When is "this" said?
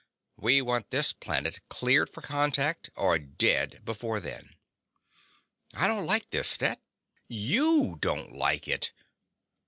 0.89-1.13, 6.31-6.47